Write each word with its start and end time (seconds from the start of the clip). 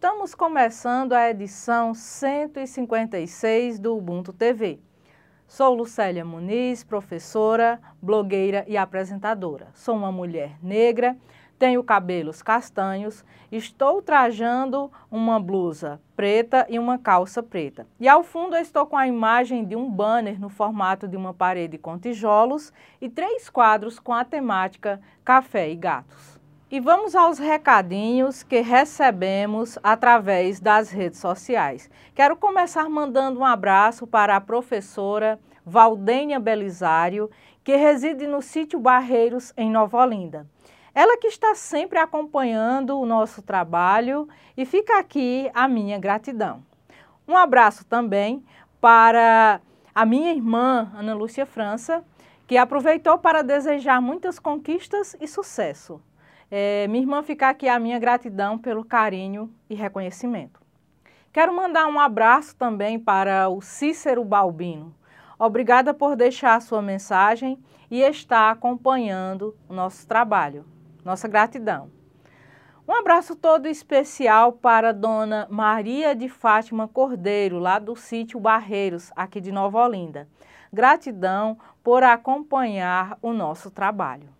Estamos 0.00 0.34
começando 0.34 1.12
a 1.12 1.28
edição 1.28 1.92
156 1.92 3.78
do 3.78 3.94
Ubuntu 3.94 4.32
TV. 4.32 4.80
Sou 5.46 5.74
Lucélia 5.74 6.24
Muniz, 6.24 6.82
professora, 6.82 7.78
blogueira 8.00 8.64
e 8.66 8.78
apresentadora. 8.78 9.68
Sou 9.74 9.94
uma 9.94 10.10
mulher 10.10 10.56
negra, 10.62 11.18
tenho 11.58 11.84
cabelos 11.84 12.40
castanhos, 12.40 13.22
estou 13.52 14.00
trajando 14.00 14.90
uma 15.10 15.38
blusa 15.38 16.00
preta 16.16 16.64
e 16.70 16.78
uma 16.78 16.96
calça 16.96 17.42
preta. 17.42 17.86
E 18.00 18.08
ao 18.08 18.22
fundo 18.22 18.56
estou 18.56 18.86
com 18.86 18.96
a 18.96 19.06
imagem 19.06 19.66
de 19.66 19.76
um 19.76 19.90
banner 19.90 20.40
no 20.40 20.48
formato 20.48 21.06
de 21.06 21.16
uma 21.18 21.34
parede 21.34 21.76
com 21.76 21.98
tijolos 21.98 22.72
e 23.02 23.10
três 23.10 23.50
quadros 23.50 23.98
com 23.98 24.14
a 24.14 24.24
temática 24.24 24.98
Café 25.22 25.68
e 25.68 25.76
Gatos. 25.76 26.39
E 26.72 26.78
vamos 26.78 27.16
aos 27.16 27.36
recadinhos 27.36 28.44
que 28.44 28.60
recebemos 28.60 29.76
através 29.82 30.60
das 30.60 30.88
redes 30.88 31.18
sociais. 31.18 31.90
Quero 32.14 32.36
começar 32.36 32.88
mandando 32.88 33.40
um 33.40 33.44
abraço 33.44 34.06
para 34.06 34.36
a 34.36 34.40
professora 34.40 35.40
Valdênia 35.66 36.38
Belisário, 36.38 37.28
que 37.64 37.74
reside 37.74 38.24
no 38.28 38.40
sítio 38.40 38.78
Barreiros, 38.78 39.52
em 39.56 39.68
Nova 39.68 39.98
Olinda. 39.98 40.46
Ela 40.94 41.18
que 41.18 41.26
está 41.26 41.56
sempre 41.56 41.98
acompanhando 41.98 42.96
o 43.00 43.04
nosso 43.04 43.42
trabalho 43.42 44.28
e 44.56 44.64
fica 44.64 44.96
aqui 44.96 45.50
a 45.52 45.66
minha 45.66 45.98
gratidão. 45.98 46.62
Um 47.26 47.36
abraço 47.36 47.84
também 47.84 48.44
para 48.80 49.60
a 49.92 50.06
minha 50.06 50.32
irmã, 50.32 50.88
Ana 50.94 51.14
Lúcia 51.14 51.46
França, 51.46 52.04
que 52.46 52.56
aproveitou 52.56 53.18
para 53.18 53.42
desejar 53.42 54.00
muitas 54.00 54.38
conquistas 54.38 55.16
e 55.20 55.26
sucesso. 55.26 56.00
É, 56.50 56.88
minha 56.88 57.02
irmã 57.02 57.22
fica 57.22 57.48
aqui 57.48 57.68
a 57.68 57.78
minha 57.78 57.98
gratidão 57.98 58.58
pelo 58.58 58.84
carinho 58.84 59.54
e 59.68 59.74
reconhecimento. 59.74 60.60
Quero 61.32 61.54
mandar 61.54 61.86
um 61.86 62.00
abraço 62.00 62.56
também 62.56 62.98
para 62.98 63.48
o 63.48 63.60
Cícero 63.60 64.24
Balbino. 64.24 64.92
Obrigada 65.38 65.94
por 65.94 66.16
deixar 66.16 66.56
a 66.56 66.60
sua 66.60 66.82
mensagem 66.82 67.56
e 67.88 68.00
estar 68.02 68.50
acompanhando 68.50 69.56
o 69.68 69.72
nosso 69.72 70.08
trabalho. 70.08 70.66
Nossa 71.04 71.28
gratidão. 71.28 71.88
Um 72.86 72.94
abraço 72.96 73.36
todo 73.36 73.68
especial 73.68 74.52
para 74.52 74.92
Dona 74.92 75.46
Maria 75.48 76.16
de 76.16 76.28
Fátima 76.28 76.88
Cordeiro, 76.88 77.60
lá 77.60 77.78
do 77.78 77.94
sítio 77.94 78.40
Barreiros, 78.40 79.12
aqui 79.14 79.40
de 79.40 79.52
Nova 79.52 79.84
Olinda. 79.84 80.26
Gratidão 80.72 81.56
por 81.84 82.02
acompanhar 82.02 83.16
o 83.22 83.32
nosso 83.32 83.70
trabalho. 83.70 84.39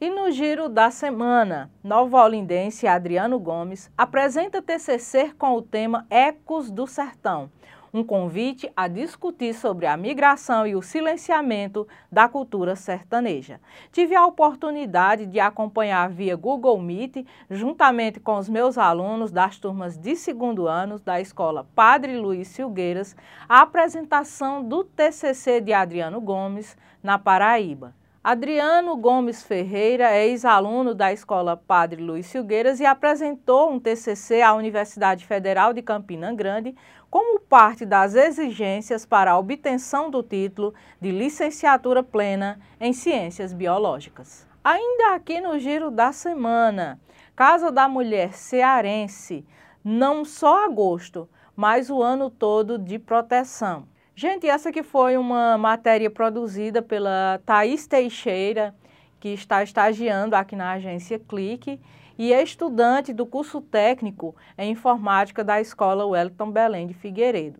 E 0.00 0.10
no 0.10 0.28
giro 0.32 0.68
da 0.68 0.90
semana, 0.90 1.70
Nova 1.82 2.24
Olindense 2.24 2.84
Adriano 2.84 3.38
Gomes 3.38 3.88
apresenta 3.96 4.60
TCC 4.60 5.32
com 5.38 5.54
o 5.54 5.62
tema 5.62 6.04
Ecos 6.10 6.68
do 6.68 6.84
Sertão, 6.84 7.48
um 7.92 8.02
convite 8.02 8.68
a 8.76 8.88
discutir 8.88 9.54
sobre 9.54 9.86
a 9.86 9.96
migração 9.96 10.66
e 10.66 10.74
o 10.74 10.82
silenciamento 10.82 11.86
da 12.10 12.28
cultura 12.28 12.74
sertaneja. 12.74 13.60
Tive 13.92 14.16
a 14.16 14.26
oportunidade 14.26 15.26
de 15.26 15.38
acompanhar 15.38 16.10
via 16.10 16.34
Google 16.34 16.80
Meet, 16.80 17.24
juntamente 17.48 18.18
com 18.18 18.36
os 18.36 18.48
meus 18.48 18.76
alunos 18.76 19.30
das 19.30 19.58
turmas 19.58 19.96
de 19.96 20.16
segundo 20.16 20.66
ano 20.66 20.98
da 20.98 21.20
Escola 21.20 21.68
Padre 21.72 22.18
Luiz 22.18 22.48
Silgueiras, 22.48 23.16
a 23.48 23.60
apresentação 23.60 24.60
do 24.60 24.82
TCC 24.82 25.60
de 25.60 25.72
Adriano 25.72 26.20
Gomes 26.20 26.76
na 27.00 27.16
Paraíba. 27.16 27.94
Adriano 28.24 28.96
Gomes 28.96 29.42
Ferreira 29.42 30.08
é 30.08 30.26
ex-aluno 30.28 30.94
da 30.94 31.12
Escola 31.12 31.58
Padre 31.58 32.02
Luiz 32.02 32.24
Silgueiras 32.24 32.80
e 32.80 32.86
apresentou 32.86 33.70
um 33.70 33.78
TCC 33.78 34.40
à 34.40 34.54
Universidade 34.54 35.26
Federal 35.26 35.74
de 35.74 35.82
Campina 35.82 36.32
Grande 36.32 36.74
como 37.10 37.38
parte 37.38 37.84
das 37.84 38.14
exigências 38.14 39.04
para 39.04 39.32
a 39.32 39.38
obtenção 39.38 40.08
do 40.08 40.22
título 40.22 40.72
de 40.98 41.10
licenciatura 41.10 42.02
plena 42.02 42.58
em 42.80 42.94
Ciências 42.94 43.52
Biológicas. 43.52 44.46
Ainda 44.64 45.14
aqui 45.14 45.38
no 45.38 45.58
giro 45.58 45.90
da 45.90 46.10
semana, 46.10 46.98
Casa 47.36 47.70
da 47.70 47.86
Mulher 47.86 48.32
Cearense, 48.32 49.44
não 49.84 50.24
só 50.24 50.64
agosto, 50.64 51.28
mas 51.54 51.90
o 51.90 52.02
ano 52.02 52.30
todo 52.30 52.78
de 52.78 52.98
proteção. 52.98 53.86
Gente, 54.16 54.48
essa 54.48 54.68
aqui 54.68 54.84
foi 54.84 55.16
uma 55.16 55.58
matéria 55.58 56.08
produzida 56.08 56.80
pela 56.80 57.40
Thaís 57.44 57.88
Teixeira, 57.88 58.72
que 59.18 59.30
está 59.30 59.60
estagiando 59.64 60.36
aqui 60.36 60.54
na 60.54 60.70
agência 60.70 61.18
Clique 61.18 61.80
e 62.16 62.32
é 62.32 62.40
estudante 62.40 63.12
do 63.12 63.26
curso 63.26 63.60
técnico 63.60 64.36
em 64.56 64.70
informática 64.70 65.42
da 65.42 65.60
Escola 65.60 66.06
Wellington 66.06 66.52
Belém 66.52 66.86
de 66.86 66.94
Figueiredo. 66.94 67.58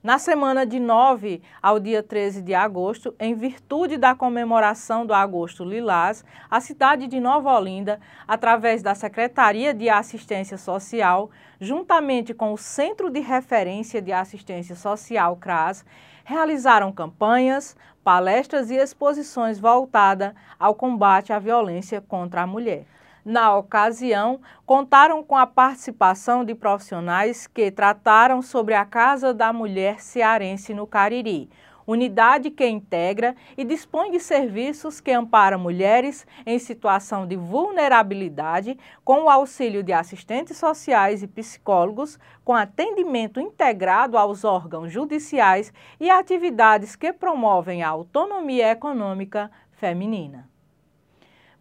Na 0.00 0.16
semana 0.16 0.64
de 0.64 0.78
9 0.78 1.42
ao 1.60 1.80
dia 1.80 2.04
13 2.04 2.40
de 2.40 2.54
agosto, 2.54 3.12
em 3.18 3.34
virtude 3.34 3.96
da 3.96 4.14
comemoração 4.14 5.04
do 5.04 5.12
Agosto 5.12 5.64
Lilás, 5.64 6.24
a 6.48 6.60
cidade 6.60 7.08
de 7.08 7.18
Nova 7.18 7.52
Olinda, 7.52 7.98
através 8.26 8.80
da 8.80 8.94
Secretaria 8.94 9.74
de 9.74 9.88
Assistência 9.88 10.56
Social, 10.56 11.32
juntamente 11.60 12.32
com 12.32 12.52
o 12.52 12.56
Centro 12.56 13.10
de 13.10 13.18
Referência 13.18 14.00
de 14.00 14.12
Assistência 14.12 14.76
Social 14.76 15.34
CRAS, 15.34 15.84
realizaram 16.24 16.92
campanhas, 16.92 17.76
palestras 18.04 18.70
e 18.70 18.76
exposições 18.76 19.58
voltadas 19.58 20.32
ao 20.60 20.76
combate 20.76 21.32
à 21.32 21.40
violência 21.40 22.00
contra 22.00 22.42
a 22.42 22.46
mulher. 22.46 22.86
Na 23.30 23.54
ocasião, 23.54 24.40
contaram 24.64 25.22
com 25.22 25.36
a 25.36 25.46
participação 25.46 26.42
de 26.42 26.54
profissionais 26.54 27.46
que 27.46 27.70
trataram 27.70 28.40
sobre 28.40 28.72
a 28.72 28.86
Casa 28.86 29.34
da 29.34 29.52
Mulher 29.52 30.00
Cearense 30.00 30.72
no 30.72 30.86
Cariri, 30.86 31.50
unidade 31.86 32.50
que 32.50 32.66
integra 32.66 33.36
e 33.54 33.66
dispõe 33.66 34.10
de 34.10 34.18
serviços 34.18 34.98
que 34.98 35.12
amparam 35.12 35.58
mulheres 35.58 36.26
em 36.46 36.58
situação 36.58 37.26
de 37.26 37.36
vulnerabilidade 37.36 38.78
com 39.04 39.24
o 39.24 39.28
auxílio 39.28 39.82
de 39.82 39.92
assistentes 39.92 40.56
sociais 40.56 41.22
e 41.22 41.26
psicólogos, 41.26 42.18
com 42.42 42.54
atendimento 42.54 43.38
integrado 43.38 44.16
aos 44.16 44.42
órgãos 44.42 44.90
judiciais 44.90 45.70
e 46.00 46.08
atividades 46.08 46.96
que 46.96 47.12
promovem 47.12 47.82
a 47.82 47.90
autonomia 47.90 48.70
econômica 48.70 49.50
feminina. 49.72 50.48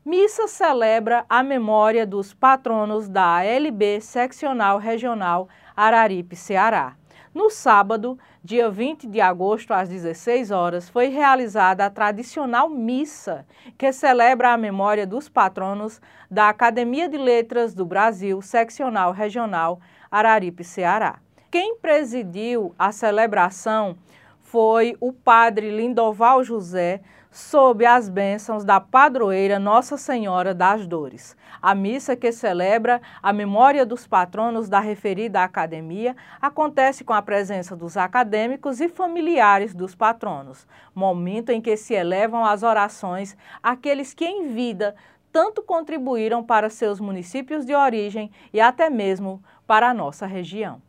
Missa 0.10 0.48
celebra 0.48 1.26
a 1.28 1.44
memória 1.44 2.08
dos 2.08 2.34
patronos 2.34 3.10
da 3.10 3.40
ALB 3.40 4.00
Seccional 4.00 4.78
Regional 4.78 5.50
Araripe, 5.76 6.34
Ceará. 6.34 6.96
No 7.34 7.50
sábado, 7.50 8.18
dia 8.42 8.70
20 8.70 9.06
de 9.06 9.20
agosto, 9.20 9.74
às 9.74 9.90
16 9.90 10.50
horas, 10.50 10.88
foi 10.88 11.10
realizada 11.10 11.86
a 11.86 11.90
tradicional 11.90 12.70
missa, 12.70 13.46
que 13.78 13.92
celebra 13.92 14.54
a 14.54 14.58
memória 14.58 15.06
dos 15.06 15.28
patronos 15.28 16.00
da 16.32 16.48
Academia 16.48 17.10
de 17.10 17.18
Letras 17.18 17.74
do 17.74 17.86
Brasil, 17.86 18.42
Seccional 18.42 19.12
Regional 19.12 19.78
Araripe, 20.10 20.64
Ceará. 20.64 21.20
Quem 21.52 21.76
presidiu 21.80 22.74
a 22.80 22.94
celebração 22.94 23.98
foi 24.40 24.96
o 25.02 25.12
padre 25.12 25.70
Lindoval 25.70 26.46
José, 26.46 27.02
sob 27.38 27.86
as 27.86 28.10
bênçãos 28.10 28.64
da 28.64 28.82
padroeira 28.82 29.60
Nossa 29.60 29.96
Senhora 29.96 30.56
das 30.56 30.88
Dores. 30.88 31.38
A 31.62 31.76
missa 31.76 32.16
que 32.16 32.32
celebra 32.32 33.00
a 33.22 33.32
memória 33.32 33.86
dos 33.86 34.08
patronos 34.08 34.68
da 34.68 34.80
referida 34.80 35.44
academia 35.44 36.16
acontece 36.42 37.04
com 37.04 37.14
a 37.14 37.22
presença 37.22 37.76
dos 37.76 37.96
acadêmicos 37.96 38.82
e 38.82 38.90
familiares 38.90 39.76
dos 39.76 39.94
patronos, 39.94 40.66
momento 40.96 41.52
em 41.52 41.62
que 41.62 41.78
se 41.78 41.94
elevam 41.94 42.44
as 42.44 42.64
orações 42.64 43.38
àqueles 43.62 44.16
que 44.16 44.26
em 44.26 44.48
vida 44.48 44.96
tanto 45.32 45.62
contribuíram 45.62 46.44
para 46.44 46.72
seus 46.72 47.00
municípios 47.00 47.68
de 47.68 47.76
origem 47.76 48.32
e 48.52 48.60
até 48.60 48.90
mesmo 48.90 49.44
para 49.68 49.90
a 49.90 49.94
nossa 49.94 50.26
região. 50.26 50.82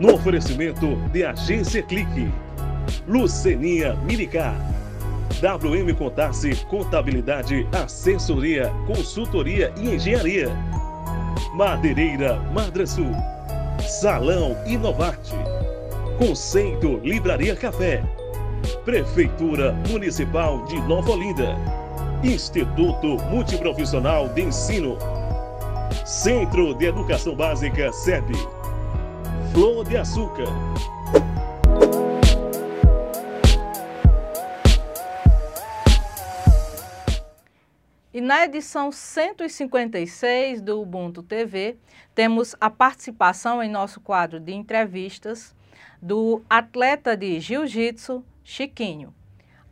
No 0.00 0.14
oferecimento 0.14 0.96
de 1.12 1.24
Agência 1.24 1.80
Clique, 1.80 2.28
Lucenia 3.06 3.94
Milicar. 3.94 4.75
WM 5.40 5.94
Contasse 5.94 6.54
Contabilidade, 6.64 7.68
Assessoria, 7.72 8.72
Consultoria 8.86 9.72
e 9.76 9.94
Engenharia. 9.94 10.48
Madeireira 11.52 12.40
Madrasul. 12.54 13.10
Salão 13.86 14.56
Inovarte. 14.66 15.34
Conceito 16.18 16.98
Livraria 17.04 17.54
Café. 17.54 18.02
Prefeitura 18.84 19.74
Municipal 19.90 20.64
de 20.64 20.80
Nova 20.82 21.10
Olinda. 21.10 21.54
Instituto 22.24 23.18
Multiprofissional 23.28 24.30
de 24.30 24.42
Ensino. 24.42 24.96
Centro 26.06 26.74
de 26.74 26.86
Educação 26.86 27.36
Básica 27.36 27.92
SEB. 27.92 28.32
Flor 29.52 29.84
de 29.84 29.98
Açúcar. 29.98 30.46
E 38.16 38.20
na 38.22 38.46
edição 38.46 38.90
156 38.90 40.62
do 40.62 40.80
Ubuntu 40.80 41.22
TV, 41.22 41.76
temos 42.14 42.56
a 42.58 42.70
participação 42.70 43.62
em 43.62 43.68
nosso 43.68 44.00
quadro 44.00 44.40
de 44.40 44.54
entrevistas 44.54 45.54
do 46.00 46.42
atleta 46.48 47.14
de 47.14 47.38
jiu-jitsu, 47.38 48.24
Chiquinho 48.42 49.12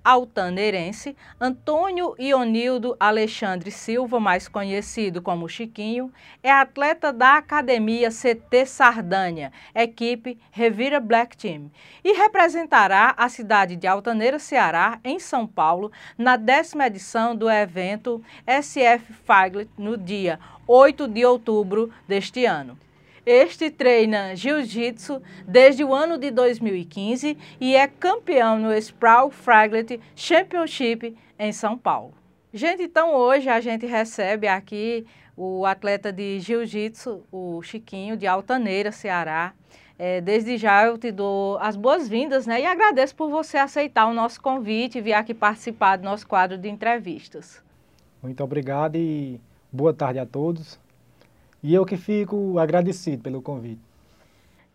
altaneirense, 0.05 1.17
Antônio 1.41 2.15
Ionildo 2.19 2.95
Alexandre 3.01 3.71
Silva, 3.71 4.21
mais 4.21 4.47
conhecido 4.47 5.23
como 5.23 5.49
Chiquinho, 5.49 6.13
é 6.43 6.51
atleta 6.53 7.13
da 7.13 7.39
Academia 7.39 8.11
CT 8.11 8.67
Sardanha, 8.67 9.51
equipe 9.75 10.39
Revira 10.53 11.01
Black 11.01 11.37
Team, 11.37 11.71
e 12.05 12.13
representará 12.13 13.15
a 13.17 13.29
cidade 13.31 13.77
de 13.77 13.87
Altaneira, 13.87 14.39
Ceará, 14.39 15.01
em 15.03 15.19
São 15.19 15.47
Paulo, 15.47 15.91
na 16.19 16.37
décima 16.37 16.87
edição 16.87 17.35
do 17.35 17.51
evento 17.51 18.23
SF 18.47 19.15
Faglet, 19.25 19.71
no 19.79 19.97
dia 19.97 20.39
8 20.67 21.09
de 21.09 21.25
outubro 21.25 21.91
deste 22.07 22.45
ano. 22.45 22.79
Este 23.27 23.71
treina 23.71 24.37
jiu-jitsu 24.37 25.23
desde 25.49 25.83
o 25.83 25.95
ano 25.95 26.19
de 26.19 26.31
2015 26.31 27.39
e 27.59 27.75
é 27.75 27.87
campeão 27.87 28.59
no 28.59 28.75
Sproul 28.75 29.31
Fraglet 29.31 29.99
Championship 30.15 31.17
em 31.39 31.51
São 31.51 31.79
Paulo. 31.79 32.13
Gente, 32.53 32.83
então 32.83 33.15
hoje 33.15 33.49
a 33.49 33.61
gente 33.61 33.87
recebe 33.87 34.47
aqui 34.47 35.07
o 35.35 35.65
atleta 35.65 36.13
de 36.13 36.39
jiu-jitsu, 36.39 37.23
o 37.33 37.63
Chiquinho, 37.63 38.15
de 38.15 38.27
Altaneira, 38.27 38.93
Ceará. 38.93 39.55
É, 39.99 40.21
desde 40.21 40.59
já 40.59 40.85
eu 40.85 40.99
te 40.99 41.11
dou 41.11 41.57
as 41.61 41.77
boas-vindas 41.77 42.47
né, 42.47 42.61
e 42.61 42.67
agradeço 42.67 43.17
por 43.17 43.31
você 43.31 43.57
aceitar 43.57 44.07
o 44.07 44.13
nosso 44.13 44.39
convite 44.41 44.99
e 44.99 45.01
vir 45.01 45.15
aqui 45.15 45.33
participar 45.33 45.97
do 45.97 46.05
nosso 46.05 46.27
quadro 46.27 46.59
de 46.59 46.69
entrevistas. 46.69 47.63
Muito 48.23 48.45
obrigado 48.45 48.97
e 48.97 49.41
boa 49.73 49.95
tarde 49.95 50.19
a 50.19 50.27
todos. 50.27 50.79
E 51.65 51.73
eu 51.73 51.87
que 51.87 51.97
fico 51.97 52.59
agradecido 52.59 53.23
pelo 53.23 53.41
convite. 53.41 53.81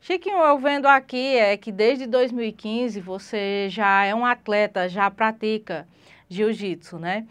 Chiquinho, 0.02 0.40
eu 0.40 0.58
vendo 0.58 0.88
aqui 0.88 1.38
é 1.38 1.56
que 1.56 1.72
desde 1.72 2.08
2015 2.08 3.00
você 3.00 3.68
já 3.70 4.06
é 4.06 4.16
um 4.16 4.26
atleta, 4.26 4.90
já 4.90 5.12
pratica 5.12 5.88
jiu-jitsu, 6.28 6.98
né? 6.98 7.28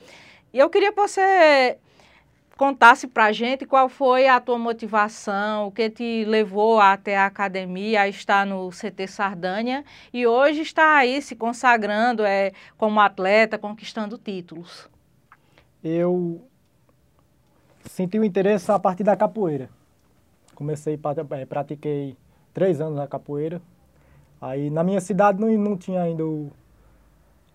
E 0.53 0.61
eu 0.61 0.71
queria 0.71 0.93
que 0.93 1.01
você 1.01 1.77
contasse 2.57 3.09
pra 3.09 3.33
gente 3.33 3.67
qual 3.67 3.89
foi 3.89 4.29
a 4.29 4.39
tua 4.39 4.59
motivação, 4.59 5.67
o 5.67 5.73
que 5.73 5.91
te 5.91 6.25
levou 6.25 6.79
até 6.79 7.17
a 7.17 7.27
academia, 7.27 8.03
a 8.03 8.09
estar 8.09 8.47
no 8.47 8.71
CT 8.71 9.09
Sardanha 9.09 9.85
e 10.13 10.25
hoje 10.25 10.61
está 10.61 10.99
aí 10.99 11.21
se 11.21 11.35
consagrando 11.35 12.23
é, 12.23 12.53
como 12.77 13.01
atleta, 13.01 13.59
conquistando 13.59 14.17
títulos. 14.19 14.89
Eu 15.83 16.48
senti 17.85 18.19
o 18.19 18.25
interesse 18.25 18.71
a 18.71 18.79
partir 18.79 19.05
da 19.05 19.17
capoeira. 19.17 19.69
Comecei, 20.55 20.99
é, 21.31 21.45
pratiquei 21.45 22.17
três 22.53 22.81
anos 22.81 22.97
na 22.97 23.07
capoeira. 23.07 23.61
Aí 24.41 24.71
na 24.71 24.85
minha 24.85 25.01
cidade 25.01 25.41
não, 25.41 25.49
não 25.59 25.77
tinha 25.77 26.03
ainda 26.03 26.25
o, 26.25 26.51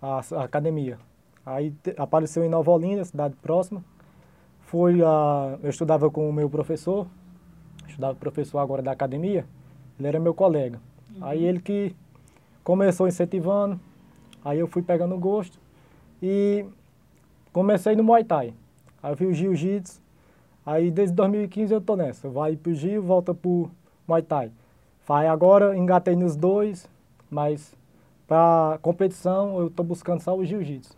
a, 0.02 0.22
a, 0.36 0.44
academia. 0.44 0.98
Aí 1.46 1.72
te, 1.72 1.94
apareceu 1.98 2.44
em 2.44 2.50
Nova 2.50 2.72
Olinda, 2.72 3.04
cidade 3.06 3.36
próxima. 3.42 3.84
Fui 4.62 5.02
a, 5.04 5.58
eu 5.62 5.70
estudava 5.70 6.10
com 6.10 6.30
o 6.30 6.34
meu 6.34 6.50
professor, 6.50 7.08
estudava 7.88 8.16
professor 8.16 8.60
agora 8.60 8.82
da 8.82 8.92
academia, 8.92 9.46
ele 9.98 10.08
era 10.08 10.20
meu 10.20 10.34
colega. 10.34 10.80
Uhum. 11.16 11.26
Aí 11.26 11.44
ele 11.44 11.60
que 11.60 11.96
começou 12.64 13.08
incentivando, 13.08 13.80
aí 14.44 14.60
eu 14.60 14.68
fui 14.68 14.82
pegando 14.82 15.18
gosto 15.18 15.60
e 16.22 16.66
comecei 17.52 17.96
no 17.96 18.04
Muay 18.04 18.24
Thai. 18.24 18.54
Aí 19.02 19.12
eu 19.12 19.16
vi 19.16 19.26
o 19.26 19.34
Jiu-Jitsu, 19.34 20.02
Aí 20.66 20.90
desde 20.90 21.16
2015 21.16 21.74
eu 21.74 21.82
tô 21.82 21.96
nessa. 21.96 22.30
Vai 22.30 22.56
pro 22.56 22.74
Gil, 22.74 23.02
volta 23.02 23.34
pro 23.34 23.70
Muay 24.08 24.22
Thai. 24.22 24.52
Vai 25.06 25.28
agora, 25.28 25.76
engatei 25.78 26.16
nos 26.16 26.36
dois, 26.36 26.90
mas 27.30 27.76
para 28.28 28.80
competição 28.82 29.60
eu 29.60 29.70
tô 29.70 29.84
buscando 29.84 30.22
só 30.22 30.36
o 30.36 30.46
Jiu-Jitsu. 30.46 30.96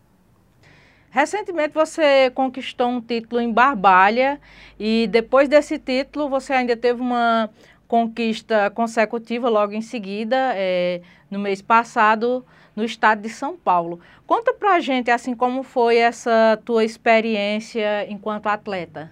Recentemente 1.10 1.74
você 1.74 2.30
conquistou 2.32 2.88
um 2.88 3.02
título 3.02 3.42
em 3.42 3.52
Barbalha 3.52 4.40
e 4.78 5.08
depois 5.08 5.48
desse 5.48 5.80
título 5.80 6.30
você 6.30 6.54
ainda 6.54 6.76
teve 6.76 7.02
uma 7.02 7.50
conquista 7.88 8.70
consecutiva 8.70 9.50
logo 9.50 9.74
em 9.74 9.82
seguida, 9.82 10.36
é, 10.56 11.02
no 11.32 11.40
mês 11.40 11.62
passado, 11.62 12.46
no 12.76 12.84
estado 12.84 13.22
de 13.22 13.30
São 13.30 13.56
Paulo. 13.56 14.00
Conta 14.28 14.54
pra 14.54 14.80
gente 14.80 15.10
assim 15.10 15.34
como 15.34 15.64
foi 15.64 15.98
essa 15.98 16.60
tua 16.66 16.84
experiência 16.84 18.06
enquanto 18.12 18.48
atleta. 18.48 19.10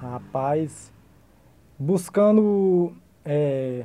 Rapaz, 0.00 0.92
buscando, 1.78 2.92
é, 3.24 3.84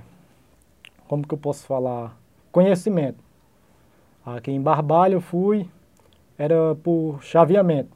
como 1.08 1.26
que 1.26 1.34
eu 1.34 1.38
posso 1.38 1.66
falar, 1.66 2.18
conhecimento. 2.52 3.24
Aqui 4.26 4.52
em 4.52 4.60
Barbalho 4.60 5.16
eu 5.16 5.22
fui, 5.22 5.70
era 6.38 6.76
por 6.84 7.22
chaveamento. 7.22 7.96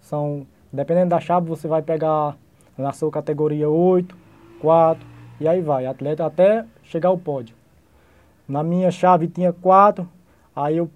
São, 0.00 0.46
dependendo 0.70 1.10
da 1.10 1.20
chave, 1.20 1.48
você 1.48 1.66
vai 1.66 1.80
pegar 1.80 2.36
na 2.76 2.92
sua 2.92 3.10
categoria 3.10 3.68
8, 3.68 4.16
4, 4.60 5.06
e 5.40 5.48
aí 5.48 5.62
vai, 5.62 5.86
atleta 5.86 6.26
até 6.26 6.66
chegar 6.82 7.08
ao 7.08 7.18
pódio. 7.18 7.56
Na 8.46 8.62
minha 8.62 8.90
chave 8.90 9.28
tinha 9.28 9.52
4, 9.52 10.06
aí 10.54 10.76
eu 10.76 10.90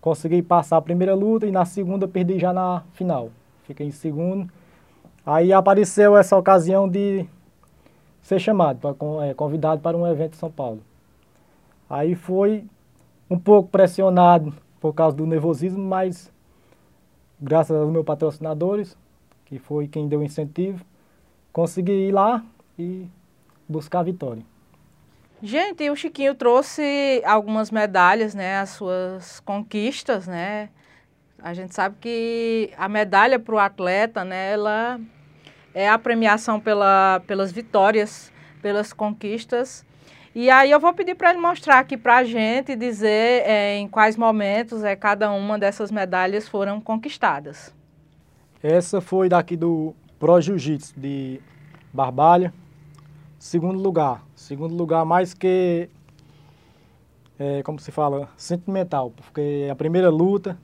consegui 0.00 0.42
passar 0.42 0.76
a 0.76 0.82
primeira 0.82 1.14
luta 1.14 1.46
e 1.46 1.50
na 1.50 1.64
segunda 1.64 2.06
perdi 2.06 2.38
já 2.38 2.52
na 2.52 2.82
final. 2.92 3.30
Fiquei 3.64 3.86
em 3.86 3.90
segundo 3.90 4.48
Aí 5.26 5.52
apareceu 5.52 6.16
essa 6.16 6.36
ocasião 6.36 6.88
de 6.88 7.26
ser 8.22 8.38
chamado, 8.38 8.78
pra, 8.78 8.94
é, 9.26 9.34
convidado 9.34 9.82
para 9.82 9.96
um 9.96 10.06
evento 10.06 10.34
em 10.34 10.38
São 10.38 10.50
Paulo. 10.50 10.80
Aí 11.90 12.14
foi 12.14 12.64
um 13.28 13.36
pouco 13.36 13.68
pressionado 13.68 14.54
por 14.80 14.94
causa 14.94 15.16
do 15.16 15.26
nervosismo, 15.26 15.84
mas 15.84 16.32
graças 17.40 17.76
aos 17.76 17.90
meus 17.90 18.04
patrocinadores, 18.04 18.96
que 19.44 19.58
foi 19.58 19.88
quem 19.88 20.06
deu 20.06 20.20
o 20.20 20.24
incentivo, 20.24 20.84
consegui 21.52 22.08
ir 22.08 22.12
lá 22.12 22.44
e 22.78 23.08
buscar 23.68 24.00
a 24.00 24.04
vitória. 24.04 24.44
Gente, 25.42 25.90
o 25.90 25.96
Chiquinho 25.96 26.36
trouxe 26.36 27.20
algumas 27.24 27.72
medalhas, 27.72 28.32
né, 28.32 28.58
as 28.58 28.70
suas 28.70 29.40
conquistas, 29.40 30.26
né? 30.26 30.70
A 31.42 31.52
gente 31.52 31.74
sabe 31.74 31.96
que 32.00 32.70
a 32.76 32.88
medalha 32.88 33.38
para 33.38 33.54
o 33.54 33.58
atleta, 33.58 34.24
né, 34.24 34.52
ela 34.52 34.98
é 35.76 35.90
a 35.90 35.98
premiação 35.98 36.58
pela, 36.58 37.20
pelas 37.26 37.52
vitórias, 37.52 38.32
pelas 38.62 38.94
conquistas. 38.94 39.84
E 40.34 40.48
aí 40.48 40.70
eu 40.70 40.80
vou 40.80 40.94
pedir 40.94 41.14
para 41.14 41.28
ele 41.28 41.38
mostrar 41.38 41.78
aqui 41.78 41.98
para 41.98 42.16
a 42.16 42.24
gente, 42.24 42.74
dizer 42.74 43.42
é, 43.46 43.76
em 43.76 43.86
quais 43.86 44.16
momentos 44.16 44.82
é, 44.82 44.96
cada 44.96 45.30
uma 45.30 45.58
dessas 45.58 45.90
medalhas 45.90 46.48
foram 46.48 46.80
conquistadas. 46.80 47.74
Essa 48.62 49.02
foi 49.02 49.28
daqui 49.28 49.54
do 49.54 49.94
Pro 50.18 50.40
Jiu-Jitsu 50.40 50.98
de 50.98 51.42
Barbalha, 51.92 52.54
segundo 53.38 53.78
lugar. 53.78 54.22
Segundo 54.34 54.74
lugar 54.74 55.04
mais 55.04 55.34
que, 55.34 55.90
é, 57.38 57.62
como 57.62 57.78
se 57.78 57.92
fala, 57.92 58.30
sentimental, 58.34 59.10
porque 59.10 59.66
é 59.66 59.70
a 59.70 59.76
primeira 59.76 60.08
luta, 60.08 60.56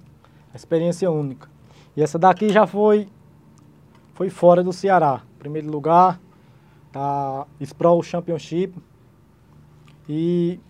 a 0.54 0.56
experiência 0.56 1.10
única. 1.10 1.50
E 1.94 2.02
essa 2.02 2.18
daqui 2.18 2.48
já 2.48 2.66
foi 2.66 3.08
foi 4.14 4.30
fora 4.30 4.62
do 4.62 4.72
Ceará. 4.72 5.22
Primeiro 5.38 5.70
lugar 5.70 6.20
da 6.92 7.46
Sprawl 7.60 8.02
Championship 8.02 8.74
e 10.08 10.60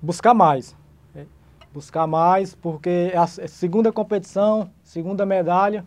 buscar 0.00 0.34
mais. 0.34 0.76
Né? 1.14 1.26
Buscar 1.72 2.06
mais 2.06 2.54
porque 2.54 3.10
é 3.12 3.16
a 3.16 3.26
segunda 3.26 3.92
competição, 3.92 4.70
segunda 4.82 5.26
medalha 5.26 5.84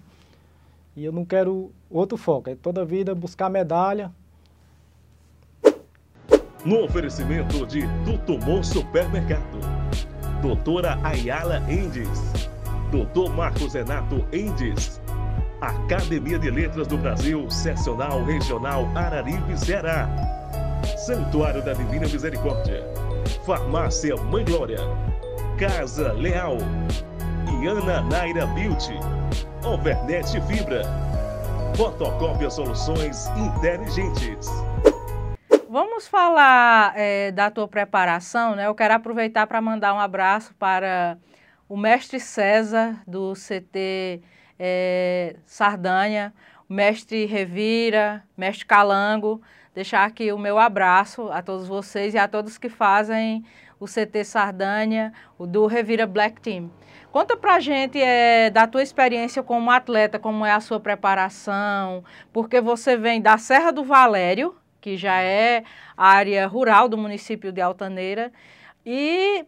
e 0.96 1.06
eu 1.06 1.12
não 1.12 1.24
quero 1.24 1.72
outro 1.90 2.18
foco. 2.18 2.50
É 2.50 2.56
toda 2.56 2.84
vida 2.84 3.14
buscar 3.14 3.50
medalha. 3.50 4.12
No 6.66 6.84
oferecimento 6.84 7.66
de 7.68 7.84
Tutumor 8.04 8.64
Supermercado, 8.64 9.60
Doutora 10.42 11.00
Ayala 11.04 11.60
Endes, 11.72 12.34
Doutor 12.92 13.34
Marcos 13.34 13.74
Renato 13.74 14.26
Endes, 14.34 15.00
Academia 15.62 16.38
de 16.38 16.52
Letras 16.52 16.86
do 16.86 16.98
Brasil, 17.00 17.50
Seccional 17.50 18.24
Regional 18.24 18.88
Araripe, 18.96 19.58
Ceará. 19.58 20.08
Santuário 20.98 21.66
da 21.66 21.74
Divina 21.74 22.08
Misericórdia. 22.08 22.84
Farmácia 23.44 24.16
Mãe 24.16 24.46
Glória. 24.46 24.78
Casa 25.58 26.14
Leal. 26.14 26.58
Iana 27.60 28.02
Naira 28.04 28.46
Beauty. 28.46 28.94
Overnet 29.66 30.40
Fibra. 30.46 30.84
Fotocópia 31.76 32.52
Soluções 32.52 33.26
Inteligentes. 33.30 34.48
Vamos 35.68 36.08
falar 36.08 36.94
é, 36.96 37.32
da 37.32 37.50
tua 37.50 37.68
preparação, 37.68 38.56
né? 38.56 38.68
Eu 38.68 38.76
quero 38.76 38.94
aproveitar 38.94 39.48
para 39.48 39.60
mandar 39.60 39.96
um 39.96 40.00
abraço 40.00 40.54
para 40.60 41.18
o 41.68 41.76
mestre 41.76 42.20
César 42.20 43.02
do 43.08 43.34
CT 43.34 44.22
é, 44.60 45.36
Sardanha, 45.46 46.34
mestre 46.68 47.26
Revira, 47.26 48.24
mestre 48.36 48.66
Calango, 48.66 49.42
deixar 49.74 50.06
aqui 50.06 50.32
o 50.32 50.38
meu 50.38 50.58
abraço 50.58 51.30
a 51.32 51.42
todos 51.42 51.68
vocês 51.68 52.14
e 52.14 52.18
a 52.18 52.28
todos 52.28 52.58
que 52.58 52.70
fazem 52.70 53.44
o 53.80 53.86
CT 53.86 54.24
Sardanha, 54.24 55.14
o 55.38 55.46
do 55.46 55.68
Revira 55.68 56.08
Black 56.08 56.42
Team. 56.42 56.72
Conta 57.12 57.38
pra 57.38 57.60
gente 57.60 58.02
é, 58.02 58.50
da 58.50 58.68
tua 58.68 58.84
experiência 58.84 59.42
como 59.42 59.72
atleta, 59.72 60.20
como 60.20 60.46
é 60.46 60.52
a 60.52 60.60
sua 60.60 60.80
preparação, 60.80 62.04
porque 62.34 62.60
você 62.60 62.98
vem 62.98 63.22
da 63.22 63.38
Serra 63.38 63.72
do 63.72 63.84
Valério, 63.84 64.56
que 64.82 64.98
já 64.98 65.22
é 65.22 65.64
área 65.96 66.48
rural 66.48 66.90
do 66.90 66.98
município 66.98 67.52
de 67.52 67.62
Altaneira, 67.62 68.32
e 68.86 69.46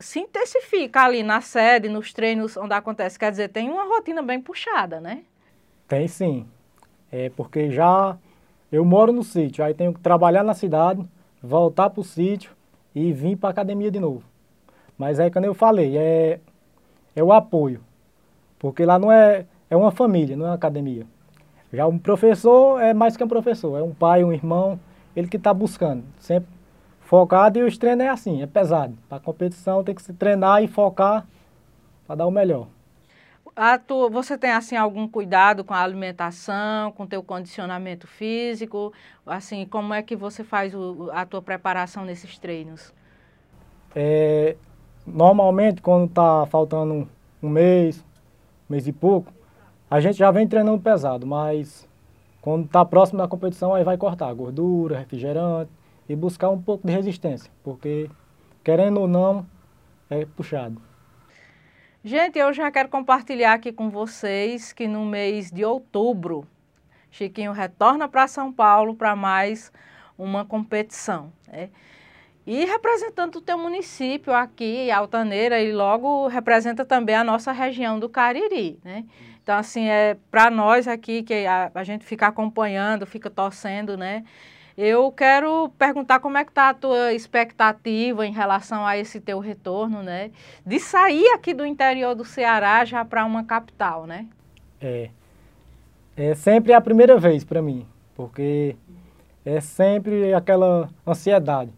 se 0.00 0.20
intensifica 0.20 1.02
ali 1.02 1.22
na 1.22 1.40
sede, 1.40 1.88
nos 1.88 2.12
treinos 2.12 2.56
onde 2.56 2.72
acontece. 2.72 3.18
Quer 3.18 3.30
dizer, 3.30 3.48
tem 3.48 3.68
uma 3.70 3.84
rotina 3.84 4.22
bem 4.22 4.40
puxada, 4.40 5.00
né? 5.00 5.24
Tem 5.86 6.06
sim. 6.06 6.46
É 7.10 7.30
porque 7.30 7.70
já 7.70 8.16
eu 8.70 8.84
moro 8.84 9.12
no 9.12 9.24
sítio, 9.24 9.64
aí 9.64 9.74
tenho 9.74 9.94
que 9.94 10.00
trabalhar 10.00 10.44
na 10.44 10.54
cidade, 10.54 11.04
voltar 11.42 11.90
para 11.90 12.00
o 12.00 12.04
sítio 12.04 12.52
e 12.94 13.12
vir 13.12 13.36
para 13.36 13.48
a 13.48 13.52
academia 13.52 13.90
de 13.90 13.98
novo. 13.98 14.22
Mas 14.96 15.18
é 15.18 15.30
como 15.30 15.46
eu 15.46 15.54
falei, 15.54 15.96
é, 15.96 16.40
é 17.16 17.22
o 17.22 17.32
apoio. 17.32 17.80
Porque 18.58 18.84
lá 18.84 18.98
não 18.98 19.10
é, 19.10 19.46
é 19.70 19.76
uma 19.76 19.90
família, 19.90 20.36
não 20.36 20.46
é 20.46 20.48
uma 20.50 20.54
academia. 20.54 21.06
Já 21.72 21.86
um 21.86 21.98
professor 21.98 22.80
é 22.80 22.92
mais 22.92 23.16
que 23.16 23.24
um 23.24 23.28
professor, 23.28 23.78
é 23.78 23.82
um 23.82 23.94
pai, 23.94 24.24
um 24.24 24.32
irmão, 24.32 24.78
ele 25.14 25.28
que 25.28 25.36
está 25.36 25.52
buscando, 25.52 26.04
sempre 26.18 26.57
focado 27.08 27.58
e 27.58 27.62
os 27.62 27.78
treinos 27.78 28.04
é 28.04 28.08
assim, 28.10 28.42
é 28.42 28.46
pesado. 28.46 28.94
Para 29.08 29.18
competição 29.18 29.82
tem 29.82 29.94
que 29.94 30.02
se 30.02 30.12
treinar 30.12 30.62
e 30.62 30.68
focar 30.68 31.26
para 32.06 32.16
dar 32.16 32.26
o 32.26 32.30
melhor. 32.30 32.68
Tu, 33.86 34.10
você 34.10 34.36
tem 34.36 34.52
assim 34.52 34.76
algum 34.76 35.08
cuidado 35.08 35.64
com 35.64 35.72
a 35.72 35.80
alimentação, 35.80 36.92
com 36.92 37.04
o 37.04 37.06
teu 37.06 37.22
condicionamento 37.22 38.06
físico? 38.06 38.92
Assim, 39.26 39.64
como 39.64 39.94
é 39.94 40.02
que 40.02 40.14
você 40.14 40.44
faz 40.44 40.74
o, 40.74 41.08
a 41.12 41.24
tua 41.24 41.40
preparação 41.40 42.04
nesses 42.04 42.38
treinos? 42.38 42.92
É, 43.96 44.54
normalmente, 45.06 45.80
quando 45.80 46.10
está 46.10 46.46
faltando 46.46 47.08
um 47.42 47.48
mês, 47.48 48.04
um 48.68 48.74
mês 48.74 48.86
e 48.86 48.92
pouco, 48.92 49.32
a 49.90 49.98
gente 49.98 50.18
já 50.18 50.30
vem 50.30 50.46
treinando 50.46 50.78
pesado, 50.78 51.26
mas 51.26 51.88
quando 52.42 52.66
está 52.66 52.84
próximo 52.84 53.18
da 53.18 53.26
competição, 53.26 53.74
aí 53.74 53.82
vai 53.82 53.96
cortar 53.96 54.32
gordura, 54.34 54.98
refrigerante 54.98 55.77
e 56.08 56.16
buscar 56.16 56.50
um 56.50 56.60
pouco 56.60 56.86
de 56.86 56.92
resistência, 56.92 57.50
porque 57.62 58.10
querendo 58.64 59.00
ou 59.00 59.08
não, 59.08 59.46
é 60.10 60.24
puxado. 60.24 60.80
Gente, 62.04 62.38
eu 62.38 62.52
já 62.52 62.70
quero 62.70 62.88
compartilhar 62.88 63.52
aqui 63.52 63.72
com 63.72 63.90
vocês 63.90 64.72
que 64.72 64.86
no 64.86 65.04
mês 65.04 65.50
de 65.50 65.64
outubro, 65.64 66.46
Chiquinho 67.10 67.52
retorna 67.52 68.08
para 68.08 68.28
São 68.28 68.52
Paulo 68.52 68.94
para 68.94 69.16
mais 69.16 69.72
uma 70.16 70.44
competição. 70.44 71.32
Né? 71.46 71.70
E 72.46 72.64
representando 72.64 73.36
o 73.36 73.40
teu 73.40 73.58
município 73.58 74.32
aqui, 74.32 74.90
Altaneira, 74.90 75.60
e 75.60 75.72
logo 75.72 76.28
representa 76.28 76.84
também 76.84 77.14
a 77.14 77.22
nossa 77.22 77.52
região 77.52 77.98
do 77.98 78.08
Cariri, 78.08 78.78
né? 78.82 79.04
Então, 79.42 79.56
assim, 79.58 79.86
é 79.88 80.16
para 80.30 80.50
nós 80.50 80.88
aqui, 80.88 81.22
que 81.22 81.46
a, 81.46 81.70
a 81.74 81.84
gente 81.84 82.04
fica 82.04 82.26
acompanhando, 82.26 83.06
fica 83.06 83.28
torcendo, 83.28 83.96
né? 83.96 84.24
Eu 84.80 85.10
quero 85.10 85.70
perguntar 85.76 86.20
como 86.20 86.38
é 86.38 86.44
que 86.44 86.52
está 86.52 86.68
a 86.68 86.74
tua 86.74 87.12
expectativa 87.12 88.24
em 88.24 88.30
relação 88.30 88.86
a 88.86 88.96
esse 88.96 89.20
teu 89.20 89.40
retorno, 89.40 90.04
né? 90.04 90.30
De 90.64 90.78
sair 90.78 91.26
aqui 91.34 91.52
do 91.52 91.66
interior 91.66 92.14
do 92.14 92.24
Ceará 92.24 92.84
já 92.84 93.04
para 93.04 93.24
uma 93.24 93.42
capital, 93.42 94.06
né? 94.06 94.28
É. 94.80 95.10
É 96.16 96.32
sempre 96.36 96.72
a 96.72 96.80
primeira 96.80 97.18
vez 97.18 97.42
para 97.42 97.60
mim, 97.60 97.84
porque 98.14 98.76
é 99.44 99.60
sempre 99.60 100.32
aquela 100.32 100.88
ansiedade. 101.04 101.72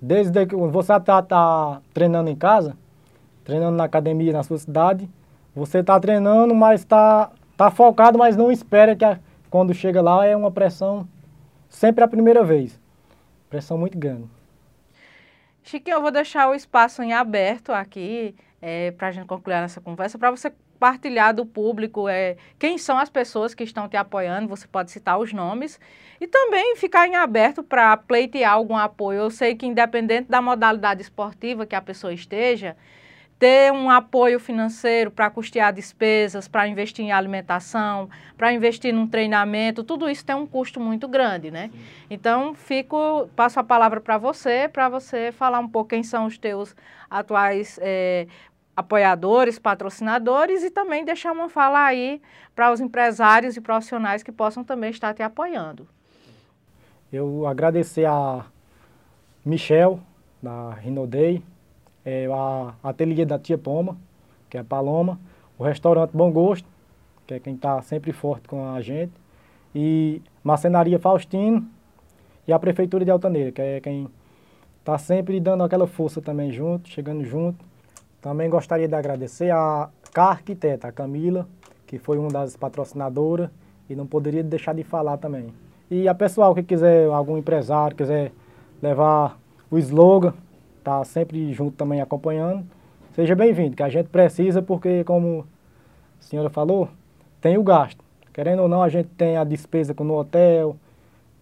Desde 0.00 0.46
que 0.46 0.54
você 0.54 0.92
está 0.92 1.20
tá 1.20 1.82
treinando 1.92 2.30
em 2.30 2.36
casa, 2.36 2.76
treinando 3.42 3.76
na 3.76 3.82
academia 3.82 4.32
na 4.32 4.44
sua 4.44 4.58
cidade, 4.58 5.10
você 5.52 5.78
está 5.78 5.98
treinando, 5.98 6.54
mas 6.54 6.82
está 6.82 7.32
tá 7.56 7.68
focado, 7.68 8.16
mas 8.16 8.36
não 8.36 8.52
espera 8.52 8.94
que 8.94 9.04
a, 9.04 9.18
quando 9.50 9.74
chega 9.74 10.00
lá 10.00 10.24
é 10.24 10.36
uma 10.36 10.52
pressão 10.52 11.08
sempre 11.68 12.02
a 12.02 12.08
primeira 12.08 12.42
vez. 12.44 12.80
Pressão 13.48 13.78
muito 13.78 13.98
grande. 13.98 14.28
Chiquinho, 15.62 15.96
eu 15.96 16.02
vou 16.02 16.10
deixar 16.10 16.48
o 16.48 16.54
espaço 16.54 17.02
em 17.02 17.12
aberto 17.12 17.72
aqui 17.72 18.34
é, 18.62 18.92
para 18.92 19.08
a 19.08 19.10
gente 19.10 19.26
concluir 19.26 19.54
essa 19.54 19.80
conversa, 19.80 20.18
para 20.18 20.30
você 20.30 20.52
partilhar 20.78 21.34
do 21.34 21.44
público 21.44 22.08
é, 22.08 22.36
quem 22.58 22.78
são 22.78 22.98
as 22.98 23.08
pessoas 23.08 23.54
que 23.54 23.64
estão 23.64 23.88
te 23.88 23.96
apoiando, 23.96 24.48
você 24.48 24.66
pode 24.66 24.90
citar 24.90 25.18
os 25.18 25.32
nomes, 25.32 25.80
e 26.20 26.26
também 26.26 26.76
ficar 26.76 27.06
em 27.08 27.16
aberto 27.16 27.62
para 27.62 27.96
pleitear 27.96 28.52
algum 28.52 28.76
apoio. 28.76 29.20
Eu 29.20 29.30
sei 29.30 29.54
que 29.54 29.66
independente 29.66 30.28
da 30.28 30.40
modalidade 30.40 31.02
esportiva 31.02 31.66
que 31.66 31.74
a 31.74 31.80
pessoa 31.80 32.12
esteja, 32.12 32.76
ter 33.38 33.70
um 33.70 33.90
apoio 33.90 34.40
financeiro 34.40 35.10
para 35.10 35.28
custear 35.28 35.72
despesas, 35.72 36.48
para 36.48 36.66
investir 36.66 37.04
em 37.04 37.12
alimentação, 37.12 38.08
para 38.36 38.52
investir 38.52 38.94
num 38.94 39.06
treinamento, 39.06 39.84
tudo 39.84 40.08
isso 40.08 40.24
tem 40.24 40.34
um 40.34 40.46
custo 40.46 40.80
muito 40.80 41.06
grande, 41.06 41.50
né? 41.50 41.68
Sim. 41.72 41.78
Então, 42.10 42.54
fico, 42.54 43.28
passo 43.36 43.60
a 43.60 43.64
palavra 43.64 44.00
para 44.00 44.16
você, 44.16 44.68
para 44.68 44.88
você 44.88 45.32
falar 45.32 45.58
um 45.58 45.68
pouco 45.68 45.90
quem 45.90 46.02
são 46.02 46.24
os 46.26 46.38
teus 46.38 46.74
atuais 47.10 47.78
é, 47.82 48.26
apoiadores, 48.74 49.58
patrocinadores 49.58 50.62
e 50.62 50.70
também 50.70 51.04
deixar 51.04 51.32
uma 51.32 51.48
fala 51.48 51.84
aí 51.84 52.22
para 52.54 52.72
os 52.72 52.80
empresários 52.80 53.56
e 53.56 53.60
profissionais 53.60 54.22
que 54.22 54.32
possam 54.32 54.64
também 54.64 54.90
estar 54.90 55.12
te 55.12 55.22
apoiando. 55.22 55.86
Eu 57.12 57.46
agradecer 57.46 58.06
a 58.06 58.46
Michel, 59.44 60.00
da 60.42 60.72
Rinodei, 60.74 61.42
é, 62.06 62.26
a 62.32 62.72
ateliê 62.84 63.26
da 63.26 63.36
Tia 63.36 63.58
Poma, 63.58 63.98
que 64.48 64.56
é 64.56 64.60
a 64.60 64.64
Paloma, 64.64 65.18
o 65.58 65.64
restaurante 65.64 66.12
Bom 66.12 66.30
Gosto, 66.30 66.68
que 67.26 67.34
é 67.34 67.40
quem 67.40 67.56
está 67.56 67.82
sempre 67.82 68.12
forte 68.12 68.46
com 68.46 68.68
a 68.68 68.80
gente, 68.80 69.12
e 69.74 70.22
Marcenaria 70.44 71.00
Faustino 71.00 71.66
e 72.46 72.52
a 72.52 72.58
Prefeitura 72.58 73.04
de 73.04 73.10
Altaneira, 73.10 73.50
que 73.50 73.60
é 73.60 73.80
quem 73.80 74.08
está 74.78 74.96
sempre 74.96 75.40
dando 75.40 75.64
aquela 75.64 75.88
força 75.88 76.22
também 76.22 76.52
junto, 76.52 76.88
chegando 76.88 77.24
junto. 77.24 77.64
Também 78.22 78.48
gostaria 78.48 78.86
de 78.86 78.94
agradecer 78.94 79.50
a 79.50 79.90
Arquiteta, 80.14 80.88
a 80.88 80.92
Camila, 80.92 81.46
que 81.86 81.98
foi 81.98 82.18
uma 82.18 82.28
das 82.28 82.56
patrocinadoras, 82.56 83.50
e 83.90 83.96
não 83.96 84.06
poderia 84.06 84.42
deixar 84.42 84.74
de 84.74 84.84
falar 84.84 85.16
também. 85.16 85.52
E 85.90 86.08
a 86.08 86.14
pessoal 86.14 86.54
que 86.54 86.62
quiser, 86.62 87.08
algum 87.08 87.36
empresário, 87.36 87.96
quiser 87.96 88.32
levar 88.80 89.38
o 89.70 89.78
slogan 89.78 90.32
está 90.86 91.02
sempre 91.02 91.52
junto 91.52 91.76
também 91.76 92.00
acompanhando. 92.00 92.64
Seja 93.12 93.34
bem-vindo, 93.34 93.74
que 93.74 93.82
a 93.82 93.88
gente 93.88 94.08
precisa 94.08 94.62
porque, 94.62 95.02
como 95.02 95.44
a 96.20 96.22
senhora 96.22 96.48
falou, 96.48 96.88
tem 97.40 97.58
o 97.58 97.64
gasto. 97.64 98.04
Querendo 98.32 98.62
ou 98.62 98.68
não, 98.68 98.82
a 98.82 98.88
gente 98.88 99.08
tem 99.08 99.36
a 99.36 99.42
despesa 99.42 99.92
no 99.98 100.14
hotel 100.14 100.76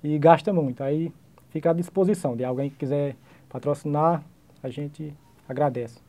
e 0.03 0.19
gasta 0.19 0.51
muito. 0.51 0.83
Aí 0.83 1.13
fica 1.51 1.71
à 1.71 1.73
disposição 1.75 2.35
de 2.35 2.43
alguém 2.43 2.71
que 2.71 2.77
quiser 2.77 3.17
patrocinar, 3.51 4.23
a 4.63 4.71
gente 4.71 5.13
agradece. 5.47 6.01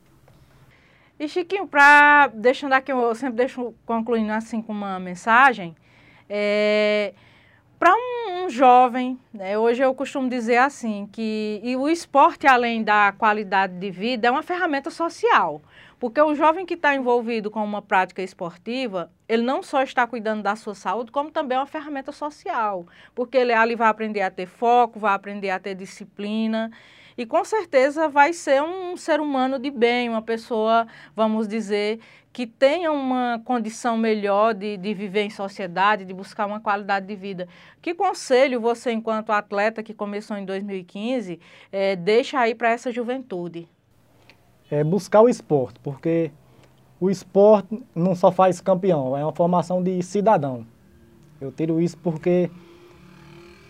E 1.20 1.28
Chiquinho, 1.28 1.66
para 1.66 2.28
deixando 2.28 2.72
aqui, 2.72 2.90
eu 2.90 3.14
sempre 3.14 3.36
deixo 3.36 3.74
concluindo 3.84 4.32
assim 4.32 4.62
com 4.62 4.72
uma 4.72 4.98
mensagem, 4.98 5.76
é, 6.28 7.12
para 7.78 7.92
um, 7.94 8.44
um, 8.44 8.50
jovem, 8.50 9.18
né, 9.32 9.58
hoje 9.58 9.82
eu 9.82 9.94
costumo 9.94 10.28
dizer 10.28 10.56
assim, 10.56 11.08
que 11.12 11.60
o 11.78 11.88
esporte, 11.88 12.46
além 12.46 12.82
da 12.82 13.12
qualidade 13.12 13.74
de 13.78 13.90
vida, 13.90 14.28
é 14.28 14.30
uma 14.30 14.42
ferramenta 14.42 14.90
social. 14.90 15.60
Porque 15.98 16.20
o 16.20 16.34
jovem 16.34 16.66
que 16.66 16.74
está 16.74 16.94
envolvido 16.94 17.50
com 17.50 17.64
uma 17.64 17.80
prática 17.80 18.22
esportiva, 18.22 19.10
ele 19.26 19.42
não 19.42 19.62
só 19.62 19.82
está 19.82 20.06
cuidando 20.06 20.42
da 20.42 20.54
sua 20.54 20.74
saúde, 20.74 21.10
como 21.10 21.30
também 21.30 21.56
é 21.56 21.60
uma 21.60 21.66
ferramenta 21.66 22.12
social. 22.12 22.86
Porque 23.14 23.38
ele 23.38 23.52
ali 23.52 23.74
vai 23.74 23.88
aprender 23.88 24.20
a 24.20 24.30
ter 24.30 24.46
foco, 24.46 25.00
vai 25.00 25.14
aprender 25.14 25.48
a 25.48 25.58
ter 25.58 25.74
disciplina 25.74 26.70
e 27.16 27.24
com 27.24 27.44
certeza 27.44 28.08
vai 28.08 28.32
ser 28.32 28.62
um 28.62 28.96
ser 28.96 29.20
humano 29.20 29.58
de 29.58 29.70
bem, 29.70 30.08
uma 30.08 30.22
pessoa, 30.22 30.86
vamos 31.14 31.48
dizer, 31.48 32.00
que 32.32 32.46
tenha 32.46 32.92
uma 32.92 33.40
condição 33.44 33.96
melhor 33.96 34.52
de, 34.52 34.76
de 34.76 34.92
viver 34.92 35.22
em 35.22 35.30
sociedade, 35.30 36.04
de 36.04 36.12
buscar 36.12 36.44
uma 36.44 36.60
qualidade 36.60 37.06
de 37.06 37.16
vida. 37.16 37.48
Que 37.80 37.94
conselho 37.94 38.60
você, 38.60 38.92
enquanto 38.92 39.30
atleta 39.32 39.82
que 39.82 39.94
começou 39.94 40.36
em 40.36 40.44
2015, 40.44 41.40
é, 41.72 41.96
deixa 41.96 42.38
aí 42.38 42.54
para 42.54 42.70
essa 42.70 42.92
juventude? 42.92 43.66
É 44.70 44.84
buscar 44.84 45.22
o 45.22 45.30
esporte, 45.30 45.80
porque 45.80 46.30
o 47.00 47.08
esporte 47.08 47.82
não 47.94 48.14
só 48.14 48.30
faz 48.30 48.60
campeão, 48.60 49.16
é 49.16 49.24
uma 49.24 49.32
formação 49.32 49.82
de 49.82 50.02
cidadão. 50.02 50.66
Eu 51.40 51.50
tiro 51.50 51.80
isso 51.80 51.96
porque 51.96 52.50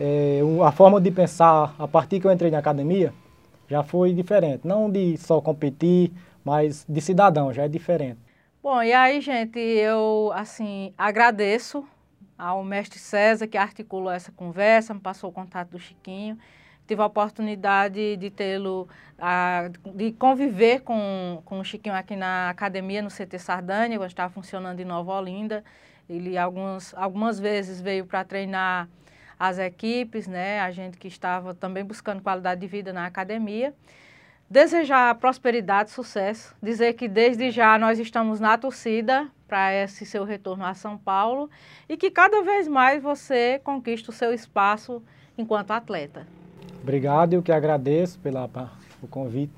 é, 0.01 0.41
a 0.65 0.73
forma 0.73 1.01
de 1.01 1.13
pensar, 1.13 1.73
a 1.79 1.87
partir 1.87 2.19
que 2.19 2.27
eu 2.27 2.33
entrei 2.33 2.51
na 2.51 2.59
academia, 2.59 3.15
já 3.69 3.83
foi 3.83 4.13
diferente. 4.13 4.67
Não 4.67 4.91
de 4.91 5.17
só 5.17 5.41
competir, 5.41 6.13
mas 6.45 6.85
de 6.89 7.01
cidadão, 7.01 7.53
já 7.53 7.65
é 7.65 7.69
diferente. 7.69 8.19
Bom, 8.63 8.83
e 8.83 8.93
aí, 8.93 9.21
gente, 9.21 9.59
eu, 9.59 10.33
assim, 10.35 10.93
agradeço 10.99 11.85
ao 12.37 12.63
mestre 12.65 12.99
César 12.99 13.47
que 13.47 13.57
articulou 13.57 14.11
essa 14.11 14.33
conversa, 14.33 14.93
me 14.93 15.01
passou 15.01 15.31
o 15.31 15.33
contato 15.33 15.71
do 15.71 15.79
Chiquinho. 15.79 16.39
Tive 16.87 17.03
a 17.03 17.07
oportunidade 17.07 18.17
de 18.17 18.31
tê-lo, 18.31 18.89
de 19.95 20.13
conviver 20.13 20.83
com, 20.83 21.43
com 21.45 21.59
o 21.59 21.65
Chiquinho 21.65 21.95
aqui 21.95 22.15
na 22.15 22.51
academia, 22.51 23.03
no 23.03 23.09
CT 23.09 23.39
Sardânia, 23.39 23.99
quando 23.99 24.11
estava 24.11 24.33
funcionando 24.33 24.79
em 24.79 24.85
Nova 24.85 25.13
Olinda. 25.13 25.65
Ele 26.09 26.39
algumas, 26.39 26.95
algumas 26.97 27.41
vezes 27.41 27.81
veio 27.81 28.07
para 28.07 28.25
treinar 28.25 28.89
as 29.39 29.59
equipes, 29.59 30.27
né? 30.27 30.61
A 30.61 30.71
gente 30.71 30.97
que 30.99 31.09
estava 31.09 31.55
também 31.55 31.85
buscando 31.85 32.23
qualidade 32.23 32.61
de 32.61 32.67
vida 32.67 32.93
na 32.93 33.07
academia. 33.07 33.75
Desejar 34.49 35.15
prosperidade, 35.17 35.91
sucesso, 35.91 36.55
dizer 36.63 36.95
que 36.95 37.09
desde 37.09 37.51
já 37.51 37.77
nós 37.79 37.99
estamos 37.99 38.39
na 38.39 38.57
torcida 38.57 39.29
para 39.49 39.73
esse 39.75 40.07
seu 40.07 40.25
retorno 40.25 40.65
a 40.65 40.73
São 40.73 40.97
Paulo 40.97 41.51
e 41.89 41.97
que 41.97 42.11
cada 42.11 42.43
vez 42.43 42.69
mais 42.69 43.03
você 43.03 43.61
conquiste 43.65 44.09
o 44.09 44.13
seu 44.13 44.33
espaço 44.33 45.03
enquanto 45.37 45.73
atleta. 45.73 46.27
Obrigado, 46.81 47.33
eu 47.33 47.43
que 47.43 47.51
agradeço 47.51 48.19
pela, 48.21 48.49
o 49.03 49.09
convite, 49.09 49.53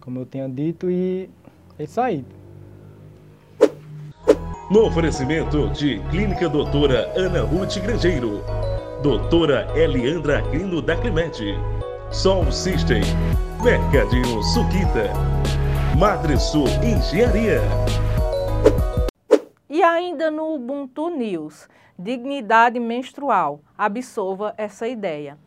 como 0.00 0.18
eu 0.20 0.26
tinha 0.26 0.48
dito, 0.48 0.90
e 0.90 1.28
é 1.78 1.84
isso 1.84 2.00
aí. 2.00 2.24
No 4.70 4.86
oferecimento 4.86 5.68
de 5.70 6.00
Clínica 6.10 6.48
Doutora 6.48 7.12
Ana 7.16 7.42
Ruth 7.42 7.76
Grangeiro, 7.82 8.42
Doutora 9.02 9.66
Eliandra 9.74 10.40
Aquino 10.40 10.82
da 10.82 10.94
Clemente, 10.94 11.54
Sol 12.12 12.52
System, 12.52 13.00
Mercadinho 13.64 14.42
Suquita, 14.42 15.10
Madre 15.98 16.38
Sul 16.38 16.66
Engenharia. 16.84 17.62
E 19.70 19.82
ainda 19.82 20.30
no 20.30 20.54
Ubuntu 20.54 21.08
News, 21.08 21.66
dignidade 21.98 22.78
menstrual, 22.78 23.62
absolva 23.78 24.52
essa 24.58 24.86
ideia. 24.86 25.38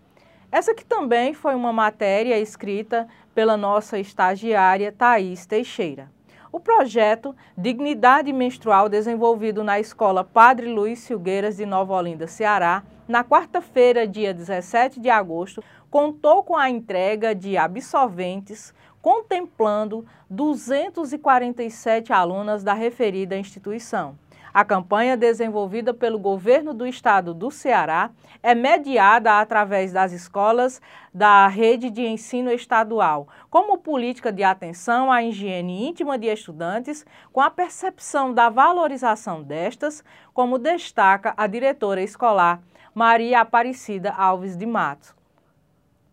Essa 0.52 0.74
que 0.74 0.84
também 0.84 1.36
foi 1.36 1.54
uma 1.54 1.72
matéria 1.72 2.40
escrita 2.40 3.08
pela 3.36 3.56
nossa 3.56 4.00
estagiária 4.00 4.92
Thaís 4.92 5.46
Teixeira. 5.46 6.10
O 6.54 6.60
projeto 6.60 7.36
Dignidade 7.58 8.32
Menstrual, 8.32 8.88
desenvolvido 8.88 9.64
na 9.64 9.80
Escola 9.80 10.24
Padre 10.24 10.72
Luiz 10.72 11.00
Silgueiras 11.00 11.58
de 11.58 11.66
Nova 11.66 11.96
Olinda, 11.96 12.28
Ceará, 12.28 12.84
na 13.08 13.24
quarta-feira, 13.24 14.08
dia 14.08 14.32
17 14.36 15.00
de 15.00 15.10
agosto, 15.10 15.64
contou 15.90 16.44
com 16.44 16.56
a 16.56 16.70
entrega 16.70 17.34
de 17.34 17.58
absolventes, 17.58 18.72
contemplando 19.02 20.06
247 20.30 22.14
alunas 22.14 22.64
da 22.64 22.76
referida 22.76 23.36
instituição. 23.36 24.16
A 24.54 24.64
campanha 24.64 25.18
desenvolvida 25.18 25.96
pelo 25.96 26.20
governo 26.20 26.76
do 26.76 26.86
estado 26.86 27.34
do 27.34 27.50
Ceará 27.50 28.12
é 28.44 28.54
mediada 28.54 29.40
através 29.40 29.92
das 29.92 30.12
escolas 30.12 30.80
da 31.12 31.48
rede 31.48 31.90
de 31.90 32.06
ensino 32.06 32.52
estadual, 32.52 33.28
como 33.50 33.80
política 33.80 34.32
de 34.32 34.44
atenção 34.44 35.12
à 35.12 35.24
higiene 35.24 35.88
íntima 35.88 36.20
de 36.20 36.28
estudantes, 36.28 37.04
com 37.32 37.42
a 37.42 37.50
percepção 37.50 38.32
da 38.32 38.48
valorização 38.48 39.42
destas, 39.42 40.04
como 40.36 40.60
destaca 40.60 41.34
a 41.36 41.48
diretora 41.48 42.04
escolar 42.04 42.62
Maria 42.94 43.42
Aparecida 43.42 44.12
Alves 44.12 44.56
de 44.56 44.68
Matos, 44.68 45.16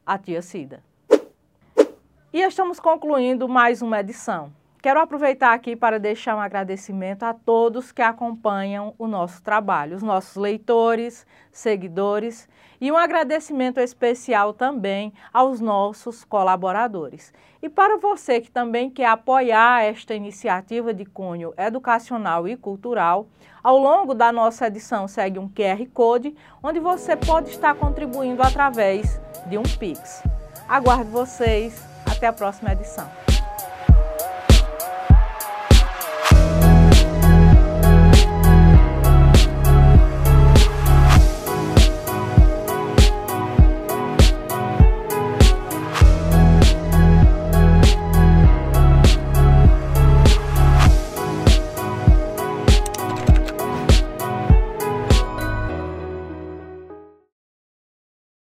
a 0.06 0.16
tia 0.16 0.40
Cida. 0.40 0.82
E 2.32 2.40
estamos 2.40 2.80
concluindo 2.80 3.46
mais 3.46 3.82
uma 3.82 4.00
edição. 4.00 4.50
Quero 4.82 4.98
aproveitar 4.98 5.52
aqui 5.52 5.76
para 5.76 6.00
deixar 6.00 6.34
um 6.36 6.40
agradecimento 6.40 7.22
a 7.24 7.34
todos 7.34 7.92
que 7.92 8.00
acompanham 8.00 8.94
o 8.98 9.06
nosso 9.06 9.42
trabalho, 9.42 9.94
os 9.94 10.02
nossos 10.02 10.36
leitores, 10.36 11.26
seguidores 11.52 12.48
e 12.80 12.90
um 12.90 12.96
agradecimento 12.96 13.78
especial 13.78 14.54
também 14.54 15.12
aos 15.34 15.60
nossos 15.60 16.24
colaboradores. 16.24 17.30
E 17.60 17.68
para 17.68 17.98
você 17.98 18.40
que 18.40 18.50
também 18.50 18.88
quer 18.88 19.08
apoiar 19.08 19.82
esta 19.82 20.14
iniciativa 20.14 20.94
de 20.94 21.04
cunho 21.04 21.52
educacional 21.58 22.48
e 22.48 22.56
cultural, 22.56 23.28
ao 23.62 23.76
longo 23.76 24.14
da 24.14 24.32
nossa 24.32 24.66
edição 24.66 25.06
segue 25.06 25.38
um 25.38 25.46
QR 25.46 25.86
Code 25.92 26.34
onde 26.62 26.80
você 26.80 27.14
pode 27.14 27.50
estar 27.50 27.74
contribuindo 27.74 28.42
através 28.42 29.20
de 29.46 29.58
um 29.58 29.62
Pix. 29.62 30.22
Aguardo 30.66 31.10
vocês. 31.10 31.84
Até 32.10 32.26
a 32.26 32.32
próxima 32.32 32.72
edição. 32.72 33.29